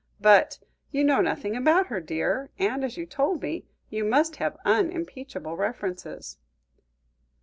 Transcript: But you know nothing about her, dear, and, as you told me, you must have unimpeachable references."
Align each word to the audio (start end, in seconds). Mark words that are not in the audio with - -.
But 0.19 0.57
you 0.89 1.03
know 1.03 1.21
nothing 1.21 1.55
about 1.55 1.85
her, 1.85 1.99
dear, 1.99 2.49
and, 2.57 2.83
as 2.83 2.97
you 2.97 3.05
told 3.05 3.43
me, 3.43 3.65
you 3.91 4.03
must 4.03 4.37
have 4.37 4.57
unimpeachable 4.65 5.55
references." 5.55 6.39